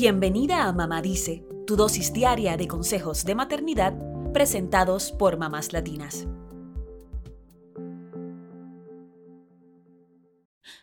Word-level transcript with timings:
Bienvenida 0.00 0.68
a 0.68 0.72
Mamá 0.72 1.02
Dice, 1.02 1.44
tu 1.66 1.74
dosis 1.74 2.12
diaria 2.12 2.56
de 2.56 2.68
consejos 2.68 3.24
de 3.24 3.34
maternidad 3.34 3.98
presentados 4.32 5.10
por 5.10 5.38
mamás 5.38 5.72
latinas. 5.72 6.28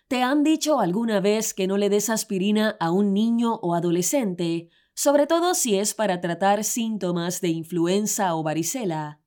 ¿Te 0.09 0.21
han 0.21 0.43
dicho 0.43 0.81
alguna 0.81 1.21
vez 1.21 1.53
que 1.53 1.65
no 1.65 1.77
le 1.77 1.87
des 1.87 2.09
aspirina 2.09 2.75
a 2.81 2.91
un 2.91 3.13
niño 3.13 3.55
o 3.61 3.73
adolescente, 3.73 4.67
sobre 4.93 5.27
todo 5.27 5.53
si 5.53 5.77
es 5.77 5.93
para 5.93 6.19
tratar 6.19 6.65
síntomas 6.65 7.39
de 7.39 7.47
influenza 7.47 8.35
o 8.35 8.43
varicela? 8.43 9.21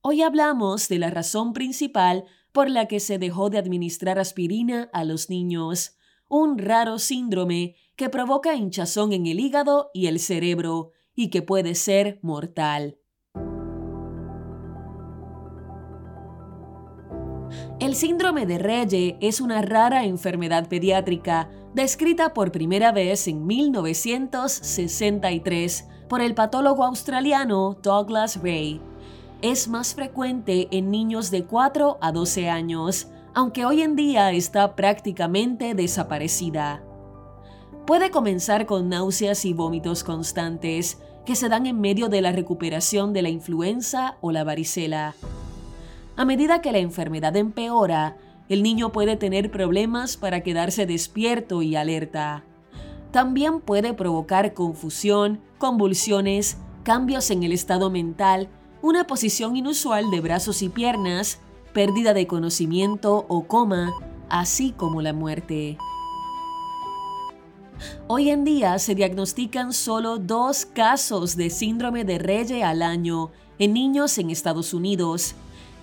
Hoy 0.00 0.22
hablamos 0.22 0.88
de 0.88 1.00
la 1.00 1.10
razón 1.10 1.52
principal 1.52 2.24
por 2.50 2.70
la 2.70 2.86
que 2.86 2.98
se 2.98 3.18
dejó 3.18 3.50
de 3.50 3.58
administrar 3.58 4.18
aspirina 4.18 4.88
a 4.94 5.04
los 5.04 5.28
niños, 5.28 5.97
un 6.28 6.58
raro 6.58 6.98
síndrome 6.98 7.76
que 7.96 8.08
provoca 8.08 8.54
hinchazón 8.54 9.12
en 9.12 9.26
el 9.26 9.40
hígado 9.40 9.90
y 9.92 10.06
el 10.06 10.20
cerebro 10.20 10.92
y 11.14 11.30
que 11.30 11.42
puede 11.42 11.74
ser 11.74 12.20
mortal. 12.22 12.98
El 17.80 17.94
síndrome 17.94 18.44
de 18.44 18.58
Reye 18.58 19.16
es 19.20 19.40
una 19.40 19.62
rara 19.62 20.04
enfermedad 20.04 20.68
pediátrica 20.68 21.48
descrita 21.74 22.34
por 22.34 22.52
primera 22.52 22.92
vez 22.92 23.26
en 23.28 23.46
1963 23.46 25.88
por 26.08 26.20
el 26.20 26.34
patólogo 26.34 26.84
australiano 26.84 27.78
Douglas 27.82 28.42
Ray. 28.42 28.82
Es 29.42 29.68
más 29.68 29.94
frecuente 29.94 30.66
en 30.72 30.90
niños 30.90 31.30
de 31.30 31.44
4 31.44 31.98
a 32.00 32.10
12 32.10 32.50
años, 32.50 33.06
aunque 33.38 33.64
hoy 33.64 33.82
en 33.82 33.94
día 33.94 34.32
está 34.32 34.74
prácticamente 34.74 35.74
desaparecida. 35.74 36.82
Puede 37.86 38.10
comenzar 38.10 38.66
con 38.66 38.88
náuseas 38.88 39.44
y 39.44 39.52
vómitos 39.52 40.02
constantes 40.02 40.98
que 41.24 41.36
se 41.36 41.48
dan 41.48 41.66
en 41.66 41.80
medio 41.80 42.08
de 42.08 42.20
la 42.20 42.32
recuperación 42.32 43.12
de 43.12 43.22
la 43.22 43.28
influenza 43.28 44.16
o 44.22 44.32
la 44.32 44.42
varicela. 44.42 45.14
A 46.16 46.24
medida 46.24 46.60
que 46.60 46.72
la 46.72 46.78
enfermedad 46.78 47.36
empeora, 47.36 48.16
el 48.48 48.64
niño 48.64 48.90
puede 48.90 49.14
tener 49.14 49.52
problemas 49.52 50.16
para 50.16 50.40
quedarse 50.40 50.84
despierto 50.84 51.62
y 51.62 51.76
alerta. 51.76 52.42
También 53.12 53.60
puede 53.60 53.94
provocar 53.94 54.52
confusión, 54.52 55.40
convulsiones, 55.58 56.58
cambios 56.82 57.30
en 57.30 57.44
el 57.44 57.52
estado 57.52 57.88
mental, 57.88 58.48
una 58.82 59.06
posición 59.06 59.54
inusual 59.54 60.10
de 60.10 60.20
brazos 60.20 60.60
y 60.60 60.70
piernas, 60.70 61.40
pérdida 61.72 62.14
de 62.14 62.26
conocimiento 62.26 63.26
o 63.28 63.46
coma, 63.46 63.92
así 64.28 64.72
como 64.72 65.02
la 65.02 65.12
muerte. 65.12 65.78
Hoy 68.06 68.30
en 68.30 68.44
día 68.44 68.78
se 68.78 68.94
diagnostican 68.94 69.72
solo 69.72 70.18
dos 70.18 70.66
casos 70.66 71.36
de 71.36 71.50
síndrome 71.50 72.04
de 72.04 72.18
Reye 72.18 72.64
al 72.64 72.82
año 72.82 73.30
en 73.58 73.72
niños 73.72 74.18
en 74.18 74.30
Estados 74.30 74.74
Unidos. 74.74 75.34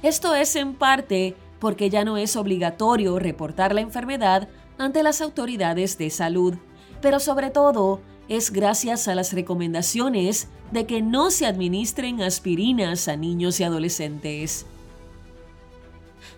Esto 0.03 0.35
es 0.35 0.55
en 0.55 0.73
parte 0.73 1.35
porque 1.59 1.89
ya 1.89 2.03
no 2.03 2.17
es 2.17 2.35
obligatorio 2.35 3.17
reportar 3.19 3.73
la 3.73 3.81
enfermedad 3.81 4.49
ante 4.77 5.03
las 5.03 5.21
autoridades 5.21 5.97
de 5.97 6.09
salud, 6.09 6.55
pero 7.01 7.19
sobre 7.19 7.49
todo 7.49 8.01
es 8.27 8.51
gracias 8.51 9.07
a 9.07 9.15
las 9.15 9.33
recomendaciones 9.33 10.49
de 10.71 10.85
que 10.85 11.01
no 11.01 11.31
se 11.31 11.45
administren 11.45 12.21
aspirinas 12.21 13.07
a 13.07 13.15
niños 13.15 13.59
y 13.59 13.63
adolescentes. 13.63 14.65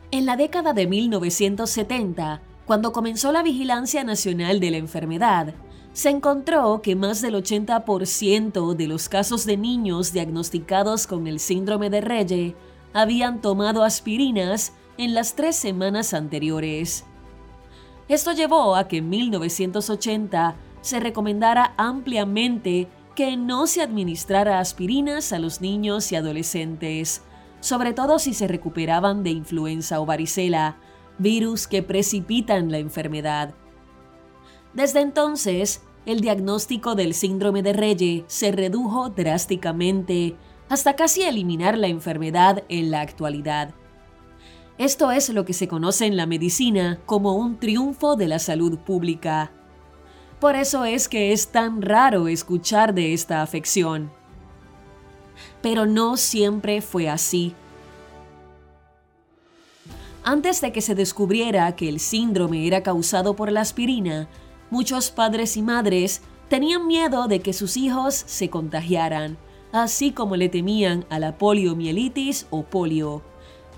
En 0.10 0.26
la 0.26 0.38
década 0.38 0.72
de 0.72 0.88
1970, 0.88 2.42
cuando 2.66 2.94
comenzó 2.94 3.34
la 3.34 3.44
vigilancia 3.44 4.06
nacional 4.06 4.62
de 4.62 4.72
la 4.72 4.78
enfermedad, 4.78 5.54
se 5.92 6.10
encontró 6.10 6.82
que 6.82 6.96
más 6.96 7.22
del 7.22 7.36
80% 7.36 8.74
de 8.74 8.88
los 8.88 9.10
casos 9.10 9.46
de 9.46 9.58
niños 9.58 10.14
diagnosticados 10.14 11.08
con 11.08 11.28
el 11.28 11.42
síndrome 11.42 11.90
de 11.90 12.00
Reye 12.00 12.56
habían 12.94 13.42
tomado 13.42 13.84
aspirinas 13.84 14.72
en 14.98 15.14
las 15.14 15.36
tres 15.36 15.58
semanas 15.58 16.14
anteriores. 16.14 17.04
Esto 18.08 18.32
llevó 18.32 18.78
a 18.78 18.88
que 18.88 18.98
en 18.98 19.10
1980 19.10 20.56
se 20.80 21.00
recomendara 21.02 21.74
ampliamente 21.76 22.88
que 23.14 23.36
no 23.36 23.68
se 23.68 23.82
administrara 23.82 24.60
aspirinas 24.60 25.34
a 25.34 25.40
los 25.40 25.60
niños 25.60 26.14
y 26.14 26.16
adolescentes, 26.16 27.24
sobre 27.60 27.94
todo 27.94 28.20
si 28.20 28.34
se 28.34 28.48
recuperaban 28.48 29.24
de 29.24 29.32
influenza 29.32 30.00
o 30.00 30.06
varicela, 30.06 30.78
virus 31.18 31.68
que 31.68 31.84
precipitan 31.84 32.72
la 32.72 32.78
enfermedad. 32.78 33.54
Desde 34.74 35.02
entonces, 35.02 35.82
el 36.06 36.22
diagnóstico 36.22 36.96
del 36.96 37.14
síndrome 37.14 37.64
de 37.64 37.74
Reye 37.74 38.24
se 38.28 38.52
redujo 38.52 39.10
drásticamente 39.10 40.36
hasta 40.70 40.96
casi 40.96 41.24
eliminar 41.24 41.78
la 41.78 41.88
enfermedad 41.88 42.64
en 42.70 42.92
la 42.92 43.02
actualidad. 43.02 43.74
Esto 44.78 45.12
es 45.12 45.30
lo 45.30 45.44
que 45.44 45.54
se 45.54 45.68
conoce 45.68 46.06
en 46.06 46.16
la 46.16 46.28
medicina 46.28 47.00
como 47.06 47.34
un 47.34 47.60
triunfo 47.60 48.16
de 48.16 48.28
la 48.28 48.40
salud 48.40 48.78
pública. 48.78 49.52
Por 50.40 50.56
eso 50.56 50.86
es 50.86 51.10
que 51.10 51.34
es 51.34 51.48
tan 51.48 51.82
raro 51.82 52.28
escuchar 52.28 52.94
de 52.94 53.14
esta 53.14 53.42
afección. 53.42 54.12
Pero 55.62 55.86
no 55.86 56.18
siempre 56.18 56.82
fue 56.82 57.10
así. 57.10 57.54
Antes 60.24 60.60
de 60.60 60.74
que 60.74 60.82
se 60.82 60.94
descubriera 60.94 61.76
que 61.76 61.88
el 61.88 62.00
síndrome 62.02 62.68
era 62.68 62.84
causado 62.84 63.36
por 63.36 63.52
la 63.52 63.62
aspirina, 63.62 64.28
muchos 64.70 65.10
padres 65.10 65.56
y 65.56 65.62
madres 65.62 66.22
tenían 66.50 66.86
miedo 66.86 67.28
de 67.28 67.40
que 67.40 67.54
sus 67.54 67.78
hijos 67.78 68.14
se 68.26 68.50
contagiaran, 68.50 69.38
así 69.72 70.12
como 70.12 70.36
le 70.36 70.50
temían 70.50 71.06
a 71.10 71.20
la 71.20 71.38
poliomielitis 71.38 72.48
o 72.50 72.64
polio. 72.64 73.22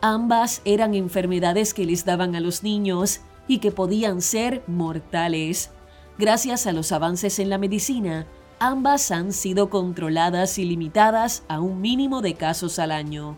Ambas 0.02 0.62
eran 0.66 0.96
enfermedades 0.96 1.74
que 1.74 1.86
les 1.86 2.06
daban 2.06 2.36
a 2.36 2.40
los 2.40 2.64
niños 2.64 3.20
y 3.48 3.60
que 3.60 3.72
podían 3.72 4.22
ser 4.22 4.64
mortales. 4.66 5.72
Gracias 6.18 6.68
a 6.68 6.72
los 6.72 6.92
avances 6.92 7.40
en 7.40 7.50
la 7.50 7.58
medicina, 7.58 8.26
ambas 8.60 9.12
han 9.12 9.32
sido 9.34 9.70
controladas 9.70 10.58
y 10.60 10.66
limitadas 10.66 11.44
a 11.48 11.62
un 11.62 11.82
mínimo 11.82 12.22
de 12.22 12.36
casos 12.36 12.78
al 12.80 12.92
año. 12.92 13.38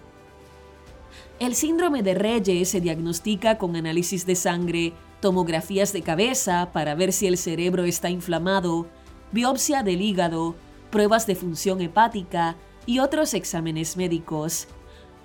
El 1.40 1.56
síndrome 1.56 2.04
de 2.04 2.14
Reye 2.14 2.66
se 2.66 2.82
diagnostica 2.82 3.58
con 3.58 3.76
análisis 3.76 4.26
de 4.26 4.36
sangre, 4.36 4.94
tomografías 5.22 5.94
de 5.94 6.02
cabeza 6.02 6.70
para 6.74 6.96
ver 6.96 7.14
si 7.14 7.28
el 7.28 7.38
cerebro 7.38 7.84
está 7.84 8.10
inflamado, 8.10 8.88
biopsia 9.32 9.84
del 9.84 10.02
hígado, 10.02 10.56
pruebas 10.90 11.26
de 11.28 11.36
función 11.36 11.82
hepática 11.82 12.56
y 12.86 13.00
otros 13.00 13.34
exámenes 13.34 13.98
médicos. 13.98 14.68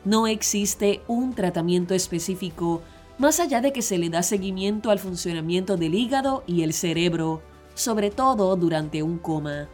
No 0.04 0.26
existe 0.26 1.02
un 1.08 1.34
tratamiento 1.34 1.94
específico, 1.94 2.82
más 3.18 3.40
allá 3.40 3.60
de 3.60 3.72
que 3.72 3.82
se 3.82 3.98
le 3.98 4.10
da 4.10 4.22
seguimiento 4.22 4.90
al 4.90 4.98
funcionamiento 4.98 5.76
del 5.76 5.94
hígado 5.94 6.44
y 6.46 6.62
el 6.62 6.72
cerebro, 6.72 7.42
sobre 7.74 8.10
todo 8.10 8.54
durante 8.56 9.02
un 9.02 9.18
coma. 9.18 9.68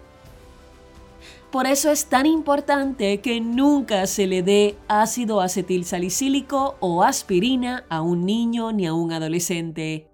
Por 1.52 1.66
eso 1.66 1.90
es 1.90 2.06
tan 2.06 2.24
importante 2.24 3.20
que 3.20 3.38
nunca 3.42 4.06
se 4.06 4.26
le 4.26 4.42
dé 4.42 4.78
ácido 4.88 5.42
acetilsalicílico 5.42 6.76
o 6.80 7.02
aspirina 7.02 7.84
a 7.90 8.00
un 8.00 8.24
niño 8.24 8.72
ni 8.72 8.86
a 8.86 8.94
un 8.94 9.12
adolescente. 9.12 10.08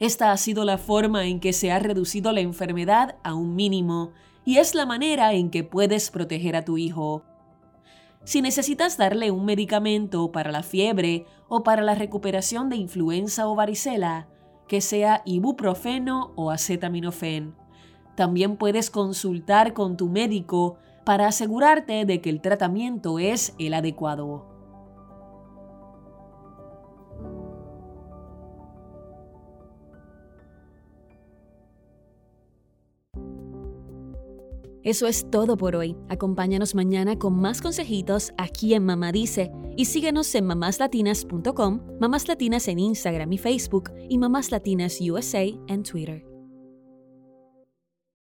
Esta 0.00 0.32
ha 0.32 0.36
sido 0.36 0.64
la 0.64 0.76
forma 0.76 1.26
en 1.26 1.38
que 1.38 1.52
se 1.52 1.70
ha 1.70 1.78
reducido 1.78 2.32
la 2.32 2.40
enfermedad 2.40 3.14
a 3.22 3.34
un 3.34 3.54
mínimo 3.54 4.10
y 4.44 4.56
es 4.56 4.74
la 4.74 4.84
manera 4.84 5.32
en 5.32 5.50
que 5.50 5.62
puedes 5.62 6.10
proteger 6.10 6.56
a 6.56 6.64
tu 6.64 6.76
hijo. 6.76 7.22
Si 8.24 8.42
necesitas 8.42 8.96
darle 8.96 9.30
un 9.30 9.44
medicamento 9.44 10.32
para 10.32 10.50
la 10.50 10.64
fiebre 10.64 11.24
o 11.46 11.62
para 11.62 11.82
la 11.82 11.94
recuperación 11.94 12.68
de 12.68 12.74
influenza 12.74 13.46
o 13.46 13.54
varicela, 13.54 14.26
que 14.66 14.80
sea 14.80 15.22
ibuprofeno 15.24 16.32
o 16.34 16.50
acetaminofén. 16.50 17.54
También 18.16 18.56
puedes 18.56 18.90
consultar 18.90 19.74
con 19.74 19.96
tu 19.96 20.08
médico 20.08 20.76
para 21.04 21.26
asegurarte 21.26 22.04
de 22.04 22.20
que 22.20 22.30
el 22.30 22.40
tratamiento 22.40 23.18
es 23.18 23.54
el 23.58 23.74
adecuado. 23.74 24.54
Eso 34.84 35.06
es 35.06 35.30
todo 35.30 35.56
por 35.56 35.76
hoy. 35.76 35.96
Acompáñanos 36.10 36.74
mañana 36.74 37.18
con 37.18 37.40
más 37.40 37.62
consejitos 37.62 38.34
aquí 38.36 38.74
en 38.74 38.84
Mamá 38.84 39.12
Dice 39.12 39.50
y 39.78 39.86
síguenos 39.86 40.34
en 40.34 40.44
mamáslatinas.com, 40.44 41.80
Mamás 41.98 42.28
Latinas 42.28 42.68
en 42.68 42.78
Instagram 42.78 43.32
y 43.32 43.38
Facebook 43.38 43.90
y 44.10 44.18
Mamás 44.18 44.50
Latinas 44.50 44.98
USA 45.00 45.44
en 45.68 45.82
Twitter. 45.84 46.33